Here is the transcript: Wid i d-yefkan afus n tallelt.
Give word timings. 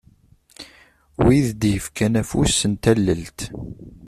Wid 1.23 1.47
i 1.51 1.57
d-yefkan 1.61 2.13
afus 2.21 2.57
n 2.71 2.73
tallelt. 2.83 3.39